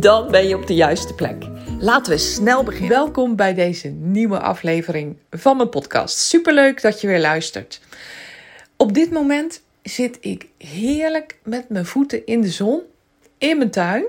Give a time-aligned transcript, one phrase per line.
[0.00, 1.44] Dan ben je op de juiste plek.
[1.78, 2.90] Laten we snel beginnen.
[2.90, 6.18] Welkom bij deze nieuwe aflevering van mijn podcast.
[6.18, 7.80] Superleuk dat je weer luistert.
[8.76, 12.80] Op dit moment zit ik heerlijk met mijn voeten in de zon
[13.38, 14.04] in mijn tuin.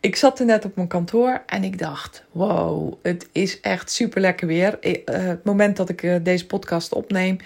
[0.00, 4.20] Ik zat er net op mijn kantoor en ik dacht: wow, het is echt super
[4.20, 4.78] lekker weer.
[4.80, 7.36] Eh, het moment dat ik eh, deze podcast opneem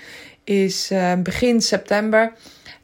[0.44, 2.32] is eh, begin september.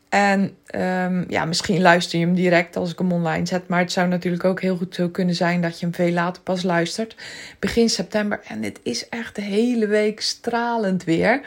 [0.08, 3.68] En um, ja, misschien luister je hem direct als ik hem online zet.
[3.68, 6.42] Maar het zou natuurlijk ook heel goed zo kunnen zijn dat je hem veel later
[6.42, 7.16] pas luistert.
[7.58, 8.40] Begin september.
[8.48, 11.41] En het is echt de hele week stralend weer.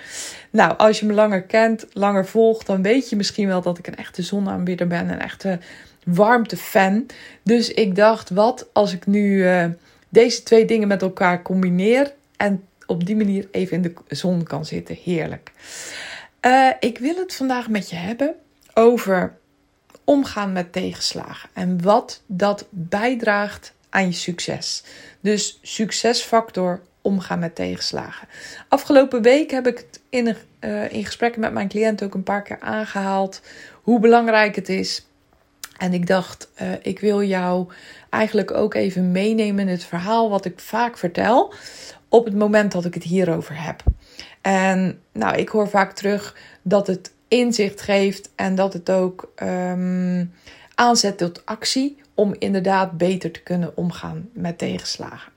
[0.50, 3.88] Nou, als je me langer kent, langer volgt, dan weet je misschien wel dat ik
[3.88, 5.10] een echte zonaanbieder ben.
[5.10, 5.60] Een echte
[6.06, 7.06] warmtefan.
[7.44, 9.66] Dus ik dacht, wat als ik nu uh,
[10.10, 12.14] deze twee dingen met elkaar combineer.
[12.38, 14.98] En op die manier even in de zon kan zitten.
[15.04, 15.52] Heerlijk.
[16.46, 18.36] Uh, ik wil het vandaag met je hebben
[18.74, 19.38] over
[20.04, 24.84] omgaan met tegenslagen en wat dat bijdraagt aan je succes.
[25.20, 28.28] Dus succesfactor omgaan met tegenslagen.
[28.68, 32.42] Afgelopen week heb ik het in, uh, in gesprekken met mijn cliënt ook een paar
[32.42, 33.42] keer aangehaald
[33.82, 35.06] hoe belangrijk het is.
[35.78, 37.68] En ik dacht, uh, ik wil jou
[38.10, 41.54] eigenlijk ook even meenemen in het verhaal wat ik vaak vertel
[42.10, 43.84] op het moment dat ik het hierover heb.
[44.42, 50.34] En nou, ik hoor vaak terug dat het inzicht geeft en dat het ook um,
[50.76, 55.32] aanzet tot actie om inderdaad beter te kunnen omgaan met tegenslagen.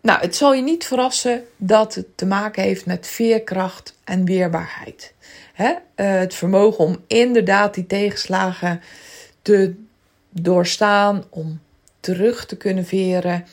[0.00, 5.14] Nou, het zal je niet verrassen dat het te maken heeft met veerkracht en weerbaarheid.
[5.52, 5.70] He?
[5.70, 8.80] Uh, het vermogen om inderdaad die tegenslagen
[9.42, 9.74] te
[10.30, 11.60] doorstaan, om
[12.00, 13.46] terug te kunnen veren,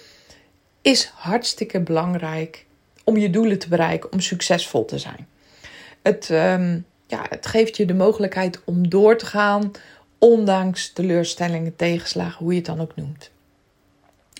[0.81, 2.65] is hartstikke belangrijk
[3.03, 5.27] om je doelen te bereiken, om succesvol te zijn.
[6.07, 9.71] Het, um, ja, het geeft je de mogelijkheid om door te gaan,
[10.17, 13.31] ondanks teleurstellingen, tegenslagen, hoe je het dan ook noemt.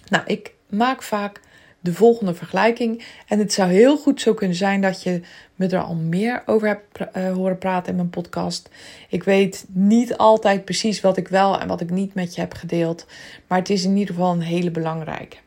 [0.09, 1.41] Nou, ik maak vaak
[1.79, 3.05] de volgende vergelijking.
[3.27, 5.21] En het zou heel goed zo kunnen zijn dat je
[5.55, 8.69] me er al meer over hebt uh, horen praten in mijn podcast.
[9.09, 12.53] Ik weet niet altijd precies wat ik wel en wat ik niet met je heb
[12.53, 13.05] gedeeld.
[13.47, 15.37] Maar het is in ieder geval een hele belangrijke.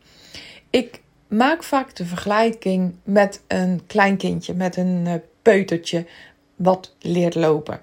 [0.70, 6.06] Ik maak vaak de vergelijking met een klein kindje, met een uh, peutertje
[6.56, 7.80] wat leert lopen.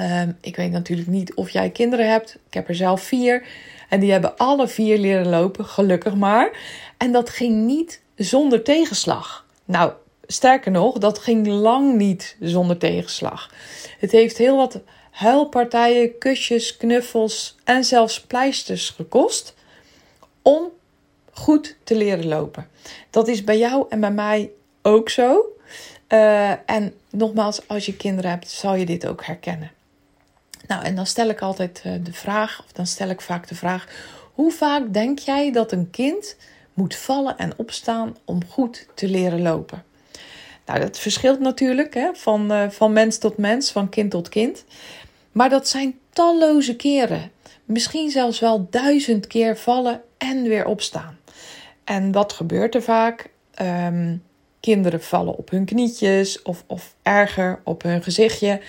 [0.00, 2.38] Um, ik weet natuurlijk niet of jij kinderen hebt.
[2.46, 3.46] Ik heb er zelf vier.
[3.88, 6.58] En die hebben alle vier leren lopen, gelukkig maar.
[6.96, 9.46] En dat ging niet zonder tegenslag.
[9.64, 9.92] Nou,
[10.26, 13.50] sterker nog, dat ging lang niet zonder tegenslag.
[13.98, 14.80] Het heeft heel wat
[15.10, 19.54] huilpartijen, kusjes, knuffels en zelfs pleisters gekost
[20.42, 20.70] om
[21.32, 22.68] goed te leren lopen.
[23.10, 24.50] Dat is bij jou en bij mij
[24.82, 25.55] ook zo.
[26.08, 29.70] Uh, en nogmaals, als je kinderen hebt, zal je dit ook herkennen.
[30.66, 33.54] Nou, en dan stel ik altijd uh, de vraag, of dan stel ik vaak de
[33.54, 33.86] vraag:
[34.32, 36.36] hoe vaak denk jij dat een kind
[36.74, 39.84] moet vallen en opstaan om goed te leren lopen?
[40.66, 44.64] Nou, dat verschilt natuurlijk hè, van, uh, van mens tot mens, van kind tot kind.
[45.32, 47.30] Maar dat zijn talloze keren.
[47.64, 51.18] Misschien zelfs wel duizend keer vallen en weer opstaan.
[51.84, 53.30] En wat gebeurt er vaak?
[53.62, 54.22] Um,
[54.66, 58.60] kinderen vallen op hun knietjes of, of erger op hun gezichtje.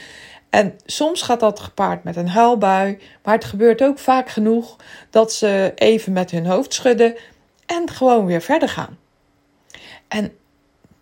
[0.49, 4.75] En soms gaat dat gepaard met een huilbui, maar het gebeurt ook vaak genoeg
[5.09, 7.15] dat ze even met hun hoofd schudden
[7.65, 8.97] en gewoon weer verder gaan.
[10.07, 10.31] En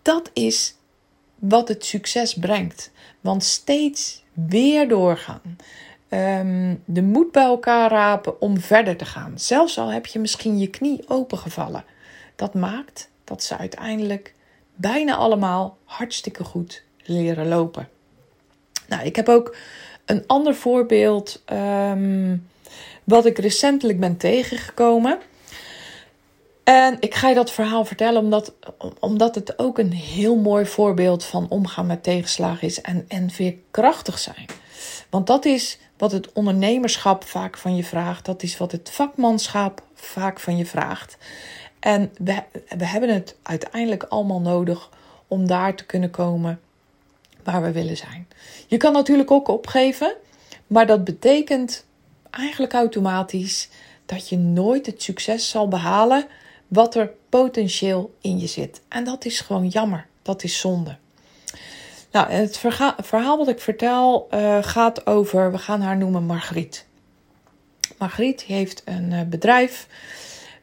[0.02, 0.74] dat is
[1.38, 2.90] wat het succes brengt.
[3.20, 5.56] Want steeds weer doorgaan.
[6.08, 9.38] Um, de moed bij elkaar rapen om verder te gaan.
[9.38, 11.84] Zelfs al heb je misschien je knie opengevallen.
[12.36, 14.34] Dat maakt dat ze uiteindelijk
[14.76, 17.88] bijna allemaal hartstikke goed leren lopen.
[18.88, 19.56] Nou, ik heb ook
[20.04, 22.48] een ander voorbeeld um,
[23.04, 25.18] wat ik recentelijk ben tegengekomen.
[26.64, 28.52] En ik ga je dat verhaal vertellen omdat,
[29.00, 34.18] omdat het ook een heel mooi voorbeeld van omgaan met tegenslagen is en, en veerkrachtig
[34.18, 34.46] zijn.
[35.10, 38.24] Want dat is wat het ondernemerschap vaak van je vraagt.
[38.24, 41.16] Dat is wat het vakmanschap vaak van je vraagt.
[41.86, 42.42] En we,
[42.78, 44.90] we hebben het uiteindelijk allemaal nodig
[45.28, 46.60] om daar te kunnen komen
[47.44, 48.28] waar we willen zijn.
[48.66, 50.14] Je kan natuurlijk ook opgeven,
[50.66, 51.86] maar dat betekent
[52.30, 53.68] eigenlijk automatisch
[54.06, 56.24] dat je nooit het succes zal behalen
[56.68, 58.80] wat er potentieel in je zit.
[58.88, 60.06] En dat is gewoon jammer.
[60.22, 60.96] Dat is zonde.
[62.12, 62.58] Nou, het
[63.02, 66.86] verhaal wat ik vertel uh, gaat over, we gaan haar noemen Margriet.
[67.98, 69.88] Margriet heeft een uh, bedrijf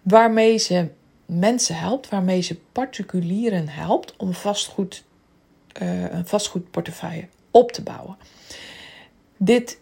[0.02, 0.90] waarmee ze
[1.26, 5.04] mensen helpt, waarmee ze particulieren helpt om vastgoed,
[5.82, 8.18] uh, een vastgoedportefeuille op te bouwen.
[9.38, 9.80] Dit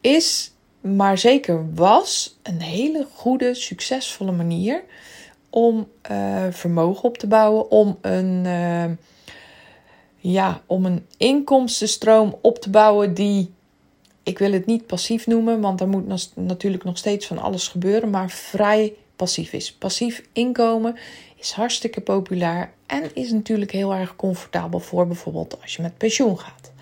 [0.00, 4.82] is, maar zeker was, een hele goede, succesvolle manier
[5.50, 8.84] om uh, vermogen op te bouwen, om een, uh,
[10.16, 13.52] ja, om een inkomstenstroom op te bouwen die,
[14.22, 18.10] ik wil het niet passief noemen, want er moet natuurlijk nog steeds van alles gebeuren,
[18.10, 19.72] maar vrij passief is.
[19.72, 20.96] Passief inkomen
[21.36, 26.38] is hartstikke populair en is natuurlijk heel erg comfortabel voor bijvoorbeeld als je met pensioen
[26.38, 26.72] gaat.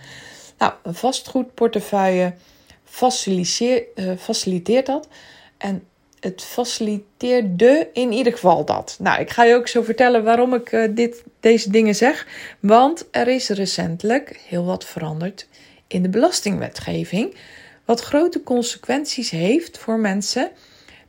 [0.59, 2.35] Nou, een vastgoedportefeuille
[2.85, 5.09] faciliteert, uh, faciliteert dat.
[5.57, 5.83] En
[6.21, 8.97] het faciliteerde in ieder geval dat.
[9.01, 12.27] Nou, ik ga je ook zo vertellen waarom ik uh, dit, deze dingen zeg.
[12.61, 15.49] Want er is recentelijk heel wat veranderd
[15.87, 17.35] in de belastingwetgeving.
[17.85, 20.51] Wat grote consequenties heeft voor mensen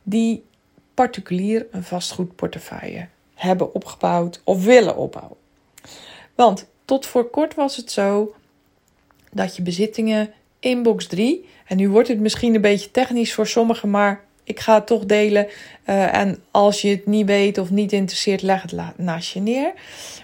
[0.02, 0.48] die
[1.00, 5.36] particulier een vastgoedportefeuille hebben opgebouwd of willen opbouwen.
[6.34, 8.34] Want tot voor kort was het zo
[9.32, 13.46] dat je bezittingen in box 3, en nu wordt het misschien een beetje technisch voor
[13.46, 15.46] sommigen, maar ik ga het toch delen.
[15.46, 19.72] Uh, en als je het niet weet of niet interesseert, leg het naast je neer.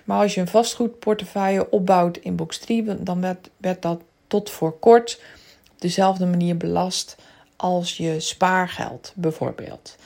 [0.05, 4.79] Maar als je een vastgoedportefeuille opbouwt in box 3, dan werd, werd dat tot voor
[4.79, 5.21] kort
[5.73, 7.17] op dezelfde manier belast
[7.57, 9.97] als je spaargeld bijvoorbeeld.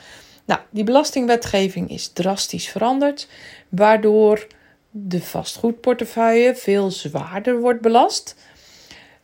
[0.44, 3.28] Nou, die belastingwetgeving is drastisch veranderd,
[3.68, 4.46] waardoor
[4.90, 8.36] de vastgoedportefeuille veel zwaarder wordt belast.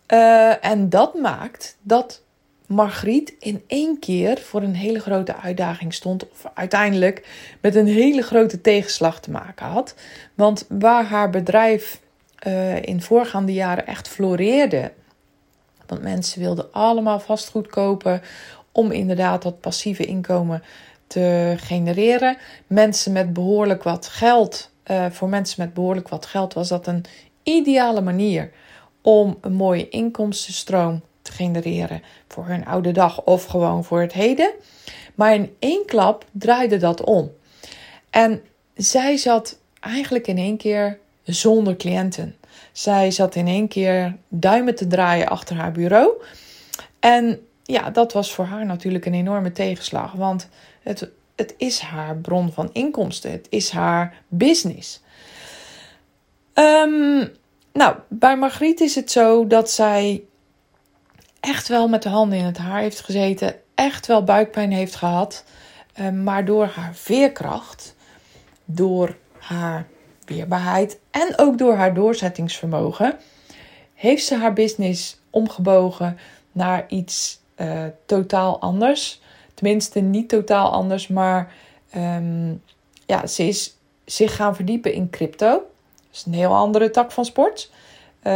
[0.09, 2.23] Uh, en dat maakt dat
[2.67, 7.27] Margriet in één keer voor een hele grote uitdaging stond, of uiteindelijk
[7.61, 9.95] met een hele grote tegenslag te maken had.
[10.35, 12.01] Want waar haar bedrijf
[12.47, 14.93] uh, in voorgaande jaren echt floreerde,
[15.87, 18.23] want mensen wilden allemaal vastgoed kopen
[18.73, 20.63] om inderdaad dat passieve inkomen
[21.07, 22.37] te genereren.
[22.67, 27.05] Mensen met behoorlijk wat geld, uh, voor mensen met behoorlijk wat geld was dat een
[27.43, 28.53] ideale manier
[29.03, 34.53] om een mooie inkomstenstroom te genereren voor hun oude dag of gewoon voor het heden.
[35.15, 37.31] Maar in één klap draaide dat om.
[38.11, 38.43] En
[38.75, 42.37] zij zat eigenlijk in één keer zonder cliënten.
[42.73, 46.11] Zij zat in één keer duimen te draaien achter haar bureau.
[47.01, 50.13] En ja, dat was voor haar natuurlijk een enorme tegenslag.
[50.13, 50.49] Want
[50.83, 53.31] het, het is haar bron van inkomsten.
[53.31, 55.03] Het is haar business.
[56.55, 57.33] Um,
[57.73, 60.23] nou, bij Margriet is het zo dat zij
[61.41, 63.55] echt wel met de handen in het haar heeft gezeten.
[63.75, 65.45] Echt wel buikpijn heeft gehad.
[66.01, 67.95] Uh, maar door haar veerkracht,
[68.65, 69.87] door haar
[70.25, 73.19] weerbaarheid en ook door haar doorzettingsvermogen,
[73.95, 76.19] heeft ze haar business omgebogen
[76.53, 79.21] naar iets uh, totaal anders.
[79.55, 81.55] Tenminste, niet totaal anders, maar
[81.97, 82.63] um,
[83.07, 85.49] ja, ze is zich gaan verdiepen in crypto.
[85.49, 85.65] Dat
[86.13, 87.71] is een heel andere tak van sport.
[88.23, 88.33] Uh,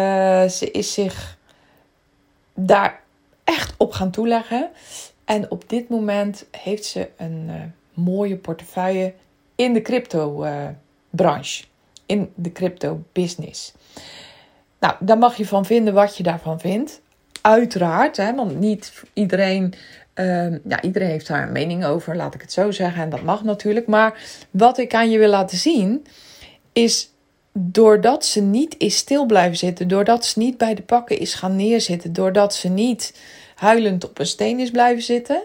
[0.48, 1.38] ze is zich
[2.54, 3.02] daar
[3.44, 4.70] echt op gaan toeleggen.
[5.24, 7.54] En op dit moment heeft ze een uh,
[7.94, 9.14] mooie portefeuille
[9.54, 10.66] in de crypto uh,
[11.10, 11.64] branche.
[12.06, 13.72] In de crypto business.
[14.78, 17.00] Nou, daar mag je van vinden wat je daarvan vindt.
[17.40, 19.74] Uiteraard, hè, want niet iedereen
[20.14, 23.02] Uh, ja, iedereen heeft daar een mening over, laat ik het zo zeggen.
[23.02, 23.86] En dat mag natuurlijk.
[23.86, 26.06] Maar wat ik aan je wil laten zien,
[26.72, 27.10] is
[27.52, 31.56] doordat ze niet is stil blijven zitten, doordat ze niet bij de pakken is gaan
[31.56, 33.14] neerzitten, doordat ze niet
[33.54, 35.42] huilend op een steen is blijven zitten,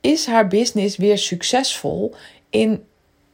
[0.00, 2.14] is haar business weer succesvol
[2.50, 2.84] in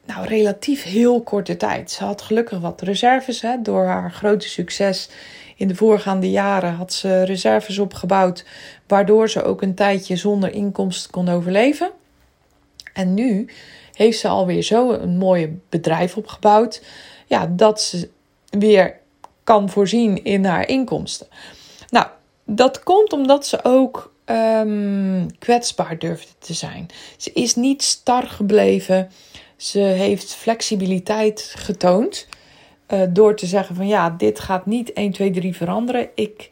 [0.07, 1.91] nou, relatief heel korte tijd.
[1.91, 3.41] Ze had gelukkig wat reserves.
[3.41, 3.63] Hè.
[3.63, 5.09] Door haar grote succes
[5.57, 8.45] in de voorgaande jaren had ze reserves opgebouwd,
[8.87, 11.91] waardoor ze ook een tijdje zonder inkomsten kon overleven.
[12.93, 13.49] En nu
[13.93, 16.83] heeft ze alweer zo een mooie bedrijf opgebouwd,
[17.27, 18.09] ja, dat ze
[18.51, 18.97] weer
[19.45, 21.27] kan voorzien in haar inkomsten.
[21.91, 22.07] Nou,
[22.45, 26.89] dat komt omdat ze ook um, kwetsbaar durfde te zijn.
[27.17, 29.11] Ze is niet star gebleven.
[29.57, 32.29] Ze heeft flexibiliteit getoond.
[32.89, 36.09] Uh, door te zeggen van ja, dit gaat niet 1, 2, 3 veranderen.
[36.15, 36.51] Ik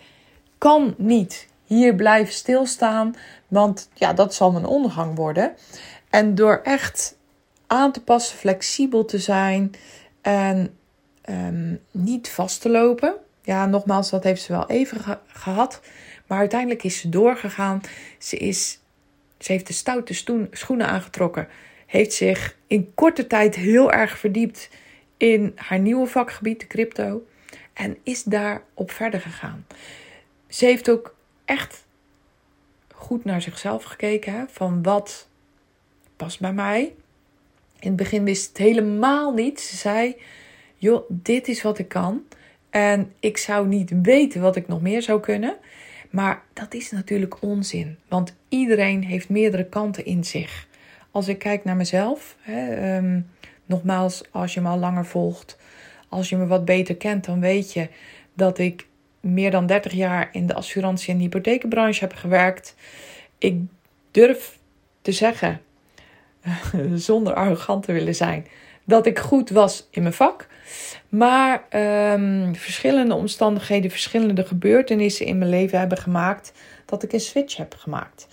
[0.59, 3.15] kan niet hier blijven stilstaan,
[3.49, 5.55] want ja, dat zal mijn ondergang worden.
[6.11, 7.17] En door echt
[7.67, 9.73] aan te passen, flexibel te zijn
[10.21, 10.77] en
[11.31, 13.15] um, niet vast te lopen.
[13.43, 15.81] Ja, nogmaals, dat heeft ze wel even ge gehad.
[16.27, 17.81] Maar uiteindelijk is ze doorgegaan.
[18.19, 18.79] Ze is
[19.39, 20.15] Ze heeft de stoute
[20.51, 21.49] schoenen aangetrokken.
[21.95, 24.71] Heeft zich in korte tijd heel erg verdiept
[25.17, 27.27] in haar nieuwe vakgebied, de crypto.
[27.73, 29.67] En is daarop verder gegaan.
[30.49, 31.85] Ze heeft ook echt
[32.95, 34.47] goed naar zichzelf gekeken.
[34.51, 35.29] Van wat
[36.17, 36.95] past bij mij.
[37.79, 39.61] In het begin wist het helemaal niet.
[39.61, 40.17] Ze zei:
[40.77, 42.23] Joh, dit is wat ik kan.
[42.71, 45.57] En ik zou niet weten wat ik nog meer zou kunnen.
[46.11, 47.99] Maar dat is natuurlijk onzin.
[48.09, 50.73] Want iedereen heeft meerdere kanten in zich.
[51.15, 53.21] Als ik kijk naar mezelf, hè, ehm,
[53.67, 55.59] nogmaals, als je me al langer volgt,
[56.09, 57.89] als je me wat beter kent, dan weet je
[58.33, 58.87] dat ik
[59.21, 62.75] meer dan 30 jaar in de assurantie- en hypotheekbranche heb gewerkt.
[63.39, 63.61] Ik
[64.11, 64.59] durf
[65.03, 65.61] te zeggen,
[66.95, 68.47] zonder arrogant te willen zijn,
[68.85, 70.47] dat ik goed was in mijn vak.
[71.09, 71.65] Maar
[72.13, 76.53] um, verschillende omstandigheden, verschillende gebeurtenissen in mijn leven hebben gemaakt
[76.85, 78.29] dat ik een switch heb gemaakt.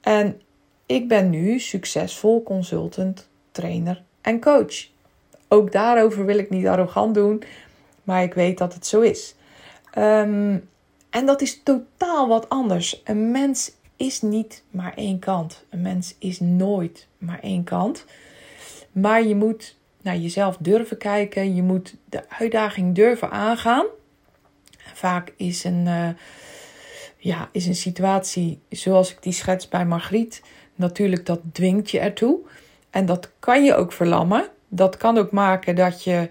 [0.00, 0.40] En
[0.86, 4.88] ik ben nu succesvol consultant, trainer en coach.
[5.48, 7.42] Ook daarover wil ik niet arrogant doen,
[8.02, 9.34] maar ik weet dat het zo is.
[9.98, 10.68] Um,
[11.10, 13.00] en dat is totaal wat anders.
[13.04, 15.64] Een mens is niet maar één kant.
[15.70, 18.04] Een mens is nooit maar één kant.
[18.92, 21.54] Maar je moet naar jezelf durven kijken.
[21.54, 23.86] Je moet de uitdaging durven aangaan.
[24.94, 26.08] Vaak is een, uh,
[27.16, 30.42] ja, is een situatie zoals ik die schets bij Margriet.
[30.74, 32.38] Natuurlijk, dat dwingt je ertoe.
[32.90, 34.48] En dat kan je ook verlammen.
[34.68, 36.28] Dat kan ook maken dat je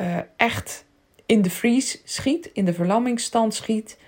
[0.00, 0.84] uh, echt
[1.26, 3.98] in de freeze schiet, in de verlammingsstand schiet.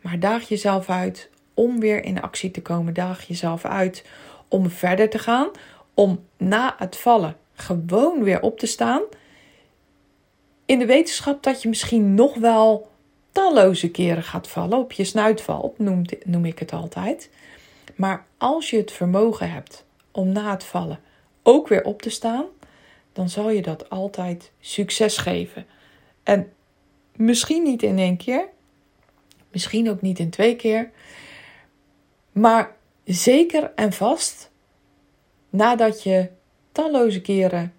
[0.00, 2.94] Maar daag jezelf uit om weer in actie te komen.
[2.94, 4.04] Daag jezelf uit
[4.48, 5.48] om verder te gaan.
[5.94, 9.02] Om na het vallen gewoon weer op te staan.
[10.64, 12.88] In de wetenschap dat je misschien nog wel
[13.32, 17.30] talloze keren gaat vallen, op je snuit valt, noem, noem ik het altijd.
[17.96, 21.00] Maar als je het vermogen hebt om na het vallen
[21.42, 22.44] ook weer op te staan,
[23.12, 25.66] dan zal je dat altijd succes geven.
[26.22, 26.52] En
[27.16, 28.48] misschien niet in één keer,
[29.50, 30.90] misschien ook niet in twee keer,
[32.32, 34.50] maar zeker en vast
[35.50, 36.28] nadat je
[36.72, 37.72] talloze keren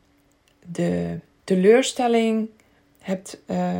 [0.65, 2.49] de teleurstelling
[2.99, 3.79] hebt, uh,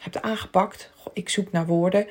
[0.00, 0.90] hebt aangepakt.
[1.12, 2.06] ik zoek naar woorden.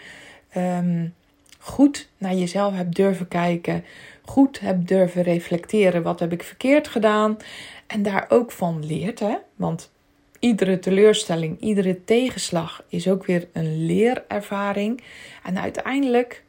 [0.58, 1.16] Um,
[1.62, 3.84] goed naar jezelf hebt durven kijken.
[4.22, 6.04] Goed hebt durven reflecteren.
[6.04, 7.38] Wat heb ik verkeerd gedaan?
[7.88, 9.20] En daar ook van leert.
[9.20, 9.36] Hè?
[9.56, 9.92] Want
[10.40, 15.04] iedere teleurstelling, iedere tegenslag is ook weer een leerervaring.
[15.44, 16.44] En uiteindelijk,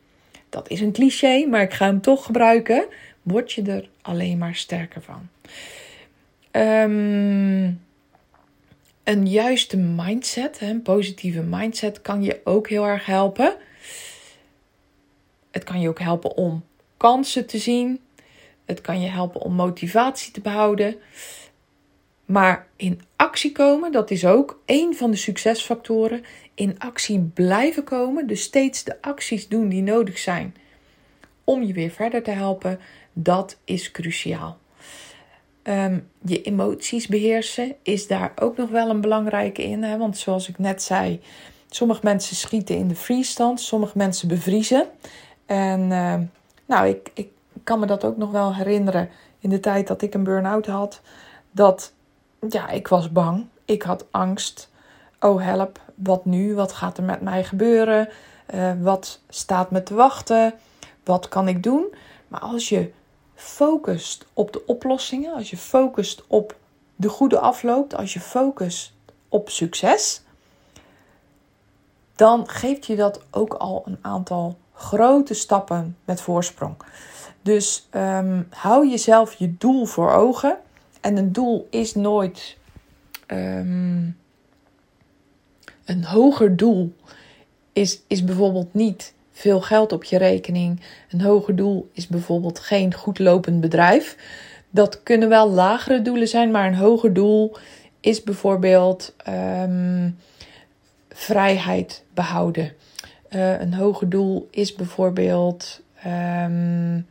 [0.49, 2.87] dat is een cliché, maar ik ga hem toch gebruiken.
[3.23, 5.29] Word je er alleen maar sterker van.
[6.63, 7.81] Um,
[9.05, 13.55] een juiste mindset, een positieve mindset, kan je ook heel erg helpen.
[15.53, 16.65] Het kan je ook helpen om
[16.97, 18.01] kansen te zien.
[18.65, 20.97] Het kan je helpen om motivatie te behouden.
[22.25, 26.25] Maar in actie komen, dat is ook een van de succesfactoren.
[26.55, 30.55] In actie blijven komen, dus steeds de acties doen die nodig zijn
[31.45, 32.81] om je weer verder te helpen,
[33.13, 34.59] dat is cruciaal.
[35.63, 39.83] Ehm, je emoties beheersen is daar ook nog wel een belangrijke in.
[39.83, 39.99] Hè?
[39.99, 41.21] Want zoals ik net zei,
[41.71, 44.87] sommige mensen schieten in de freestand, sommige mensen bevriezen.
[45.53, 46.25] En ehm,
[46.67, 47.31] nou, ik, ik
[47.65, 51.01] kan me dat ook nog wel herinneren in de tijd dat ik een burn-out had.
[51.51, 51.93] Dat
[52.49, 54.71] ja, ik was bang, ik had angst.
[55.21, 56.55] Oh help, wat nu?
[56.55, 58.09] Wat gaat er met mij gebeuren?
[58.55, 60.55] Uh, wat staat me te wachten?
[61.05, 61.95] Wat kan ik doen?
[62.29, 62.91] Maar als je
[63.35, 66.57] focust op de oplossingen, als je focust op
[66.97, 68.93] de goede afloop, als je focust
[69.29, 70.23] op succes,
[72.17, 76.75] dan geeft je dat ook al een aantal grote stappen met voorsprong.
[77.43, 80.57] Dus um, hou jezelf je doel voor ogen.
[81.01, 82.57] En een doel is nooit
[83.27, 84.17] um,
[85.85, 86.95] een hoger doel.
[87.73, 90.81] Is, is bijvoorbeeld niet veel geld op je rekening.
[91.11, 94.17] Een hoger doel is bijvoorbeeld geen goed lopend bedrijf.
[94.71, 97.57] Dat kunnen wel lagere doelen zijn, maar een hoger doel
[98.01, 100.19] is bijvoorbeeld um,
[101.09, 102.73] vrijheid behouden.
[103.35, 105.81] Uh, een hoger doel is bijvoorbeeld.
[106.07, 107.07] Um,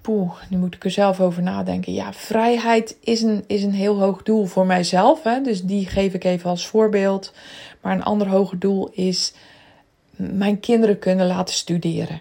[0.00, 1.92] poeh, nu moet ik er zelf over nadenken.
[1.92, 5.22] Ja, vrijheid is een, is een heel hoog doel voor mijzelf.
[5.22, 5.40] Hè?
[5.40, 7.32] Dus die geef ik even als voorbeeld.
[7.80, 9.32] Maar een ander hoger doel is
[10.16, 12.20] mijn kinderen kunnen laten studeren.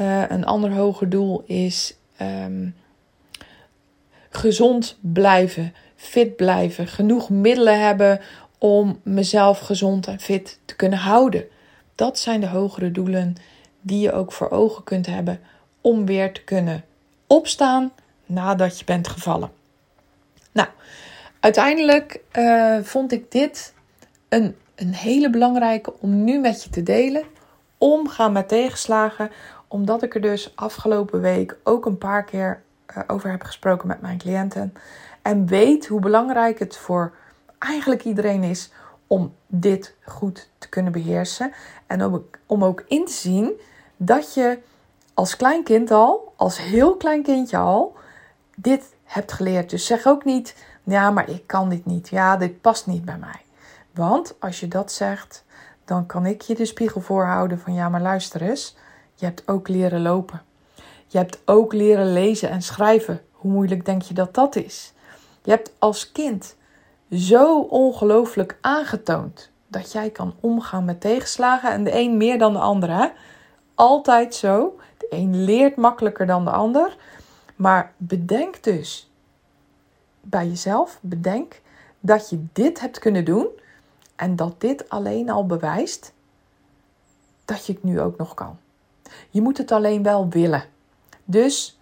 [0.00, 2.74] Uh, een ander hoger doel is um,
[4.30, 8.20] gezond blijven, fit blijven, genoeg middelen hebben
[8.58, 11.44] om mezelf gezond en fit te kunnen houden.
[11.94, 13.36] Dat zijn de hogere doelen
[13.80, 15.40] die je ook voor ogen kunt hebben
[15.80, 16.84] om weer te kunnen
[17.26, 17.92] opstaan
[18.26, 19.50] nadat je bent gevallen.
[20.52, 20.68] Nou,
[21.40, 23.74] uiteindelijk uh, vond ik dit
[24.28, 27.22] een, een hele belangrijke om nu met je te delen.
[27.78, 29.30] Omgaan met tegenslagen,
[29.68, 32.62] omdat ik er dus afgelopen week ook een paar keer
[32.96, 34.74] uh, over heb gesproken met mijn cliënten.
[35.22, 37.12] En weet hoe belangrijk het voor
[37.58, 38.70] eigenlijk iedereen is
[39.06, 41.52] om dit goed te kunnen beheersen.
[41.86, 43.60] En om, om ook in te zien
[43.96, 44.58] dat je
[45.14, 47.96] als klein kind al, als heel klein kindje al,
[48.56, 49.70] dit hebt geleerd.
[49.70, 52.08] Dus zeg ook niet, ja, maar ik kan dit niet.
[52.08, 53.40] Ja, dit past niet bij mij.
[53.94, 55.44] Want als je dat zegt,
[55.84, 58.76] dan kan ik je de spiegel voorhouden van, ja, maar luister eens,
[59.14, 60.42] je hebt ook leren lopen.
[61.06, 63.20] Je hebt ook leren lezen en schrijven.
[63.32, 64.92] Hoe moeilijk denk je dat dat is?
[65.42, 66.56] Je hebt als kind
[67.12, 71.70] zo ongelooflijk aangetoond dat jij kan omgaan met tegenslagen.
[71.70, 72.90] En de een meer dan de ander.
[72.90, 73.08] Hè?
[73.74, 74.78] Altijd zo.
[74.98, 76.96] De een leert makkelijker dan de ander.
[77.56, 79.10] Maar bedenk dus
[80.20, 81.60] bij jezelf, bedenk
[82.00, 83.46] dat je dit hebt kunnen doen.
[84.16, 86.12] En dat dit alleen al bewijst
[87.44, 88.58] dat je het nu ook nog kan.
[89.30, 90.64] Je moet het alleen wel willen.
[91.24, 91.78] Dus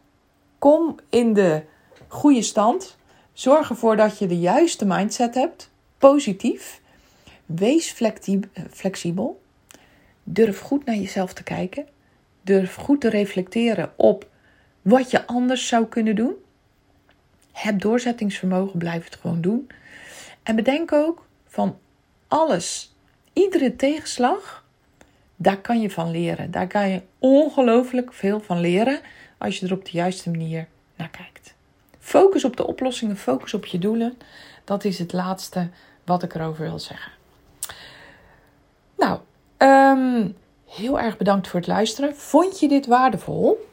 [0.59, 1.62] kom in de
[2.09, 2.96] goede stand.
[3.37, 5.71] Zorg ervoor dat je de juiste mindset hebt.
[5.99, 6.81] Positief.
[7.47, 7.95] Wees
[8.71, 9.43] flexibel.
[10.25, 11.87] Durf goed naar jezelf te kijken.
[12.43, 14.28] Durf goed te reflecteren op
[14.83, 16.35] wat je anders zou kunnen doen.
[17.52, 19.66] Heb doorzettingsvermogen, blijf het gewoon doen.
[20.43, 21.78] En bedenk ook van
[22.28, 22.95] alles,
[23.33, 24.64] iedere tegenslag,
[25.37, 26.50] daar kan je van leren.
[26.50, 29.00] Daar kan je ongelooflijk veel van leren
[29.38, 31.56] als je er op de juiste manier naar kijkt.
[32.07, 34.19] Focus op de oplossingen, focus op je doelen.
[34.65, 35.69] Dat is het laatste
[36.05, 37.13] wat ik erover wil zeggen.
[38.97, 39.19] Nou,
[39.59, 40.37] um,
[40.67, 42.17] heel erg bedankt voor het luisteren.
[42.17, 43.67] Vond je dit waardevol?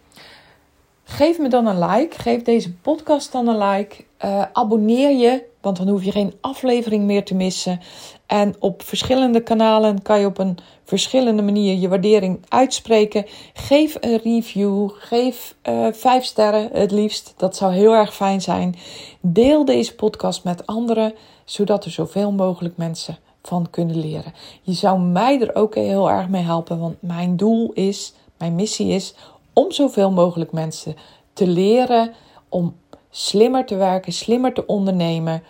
[1.04, 2.20] Geef me dan een like.
[2.20, 4.04] Geef deze podcast dan een like.
[4.26, 7.80] Uh, abonneer je, want dan hoef je geen aflevering meer te missen.
[8.26, 13.26] En op verschillende kanalen kan je op een verschillende manier je waardering uitspreken.
[13.54, 14.90] Geef een review.
[14.94, 17.34] Geef uh, vijf sterren het liefst.
[17.38, 18.76] Dat zou heel erg fijn zijn.
[19.22, 21.14] Deel deze podcast met anderen,
[21.46, 24.34] zodat er zoveel mogelijk mensen van kunnen leren.
[24.62, 28.88] Je zou mij er ook heel erg mee helpen, want mijn doel is, mijn missie
[28.88, 29.16] is
[29.54, 30.96] om zoveel mogelijk mensen
[31.34, 32.14] te leren
[32.50, 32.76] om
[33.10, 35.44] slimmer te werken, slimmer te ondernemen,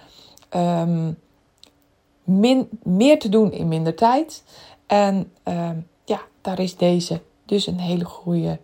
[0.49, 1.11] ehm,
[2.23, 4.43] min, meer te doen in minder tijd.
[4.87, 8.59] En ehm, ja, daar is deze dus een hele goede,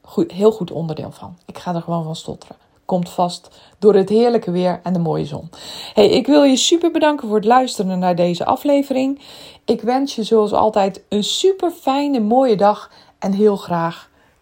[0.00, 1.38] goed, heel goed onderdeel van.
[1.46, 5.24] Ik ga er gewoon van stotteren komt vast door het heerlijke weer en de mooie
[5.24, 5.50] zon.
[5.94, 9.20] Hey, ik wil je super bedanken voor het luisteren naar deze aflevering.
[9.64, 14.10] Ik wens je zoals altijd een super fijne, mooie dag en heel graag